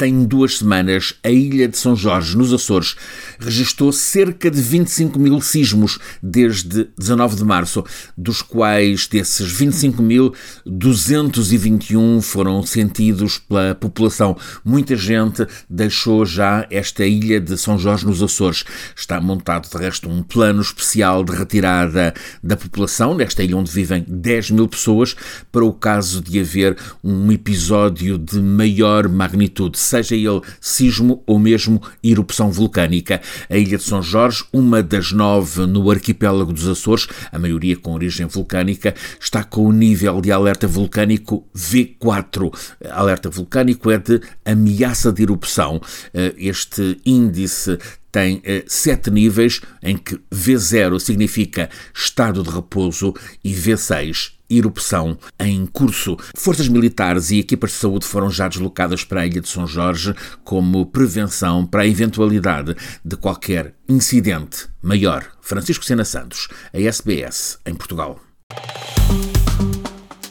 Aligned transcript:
Tem 0.00 0.24
duas 0.24 0.56
semanas, 0.56 1.12
a 1.22 1.28
ilha 1.28 1.68
de 1.68 1.76
São 1.76 1.94
Jorge, 1.94 2.34
nos 2.34 2.54
Açores, 2.54 2.96
registrou 3.38 3.92
cerca 3.92 4.50
de 4.50 4.58
25 4.58 5.18
mil 5.18 5.38
sismos 5.42 5.98
desde 6.22 6.88
19 6.98 7.36
de 7.36 7.44
março, 7.44 7.84
dos 8.16 8.40
quais 8.40 9.06
desses 9.06 9.52
25 9.52 10.02
mil, 10.02 10.32
221 10.64 12.22
foram 12.22 12.62
sentidos 12.62 13.36
pela 13.36 13.74
população. 13.74 14.38
Muita 14.64 14.96
gente 14.96 15.46
deixou 15.68 16.24
já 16.24 16.66
esta 16.70 17.04
ilha 17.04 17.38
de 17.38 17.58
São 17.58 17.78
Jorge, 17.78 18.06
nos 18.06 18.22
Açores. 18.22 18.64
Está 18.96 19.20
montado, 19.20 19.68
de 19.68 19.76
resto, 19.76 20.08
um 20.08 20.22
plano 20.22 20.62
especial 20.62 21.22
de 21.22 21.32
retirada 21.32 22.14
da 22.42 22.56
população, 22.56 23.14
nesta 23.14 23.42
ilha 23.42 23.58
onde 23.58 23.70
vivem 23.70 24.02
10 24.08 24.52
mil 24.52 24.66
pessoas, 24.66 25.14
para 25.52 25.62
o 25.62 25.74
caso 25.74 26.22
de 26.22 26.40
haver 26.40 26.74
um 27.04 27.30
episódio 27.30 28.16
de 28.16 28.40
maior 28.40 29.06
magnitude 29.06 29.78
seja 29.90 30.14
ele 30.14 30.40
sismo 30.60 31.22
ou 31.26 31.38
mesmo 31.38 31.82
erupção 32.02 32.50
vulcânica. 32.50 33.20
A 33.48 33.56
Ilha 33.56 33.76
de 33.76 33.84
São 33.84 34.02
Jorge, 34.02 34.44
uma 34.52 34.82
das 34.82 35.12
nove 35.12 35.66
no 35.66 35.90
arquipélago 35.90 36.52
dos 36.52 36.68
Açores, 36.68 37.06
a 37.30 37.38
maioria 37.38 37.76
com 37.76 37.92
origem 37.92 38.26
vulcânica, 38.26 38.94
está 39.20 39.42
com 39.42 39.64
o 39.64 39.72
nível 39.72 40.20
de 40.20 40.30
alerta 40.32 40.66
vulcânico 40.66 41.46
V4. 41.56 42.52
Alerta 42.90 43.28
vulcânico 43.28 43.90
é 43.90 43.98
de 43.98 44.20
ameaça 44.44 45.12
de 45.12 45.22
erupção. 45.22 45.80
Eh, 46.14 46.34
este 46.38 47.00
índice 47.04 47.78
tem 48.10 48.40
eh, 48.44 48.64
sete 48.66 49.10
níveis, 49.10 49.60
em 49.82 49.96
que 49.96 50.20
V0 50.32 50.98
significa 50.98 51.70
estado 51.94 52.42
de 52.42 52.50
repouso 52.50 53.14
e 53.42 53.52
V6 53.52 54.32
erupção 54.50 55.16
em 55.38 55.64
curso. 55.64 56.16
Forças 56.34 56.68
militares 56.68 57.30
e 57.30 57.38
equipas 57.38 57.70
de 57.70 57.76
saúde 57.76 58.06
foram 58.06 58.28
já 58.28 58.48
deslocadas 58.48 59.04
para 59.04 59.20
a 59.20 59.26
Ilha 59.26 59.40
de 59.40 59.48
São 59.48 59.66
Jorge 59.66 60.12
como 60.42 60.84
prevenção 60.86 61.64
para 61.64 61.82
a 61.82 61.86
eventualidade 61.86 62.74
de 63.04 63.16
qualquer 63.16 63.74
incidente 63.88 64.68
maior. 64.82 65.24
Francisco 65.40 65.84
Sena 65.84 66.04
Santos, 66.04 66.48
a 66.74 66.80
SBS, 66.80 67.58
em 67.64 67.74
Portugal. 67.74 68.18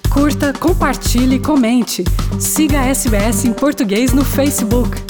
Curta, 0.09 0.52
compartilhe, 0.53 1.39
comente. 1.39 2.03
Siga 2.39 2.81
a 2.81 2.88
SBS 2.88 3.45
em 3.45 3.53
português 3.53 4.11
no 4.11 4.25
Facebook. 4.25 5.08